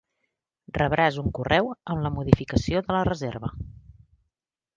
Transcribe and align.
Rebràs 0.77 1.19
un 1.23 1.29
correu 1.39 1.69
amb 1.75 2.07
la 2.07 2.11
modificació 2.15 2.83
de 2.89 2.97
la 2.99 3.05
reserva. 3.11 3.53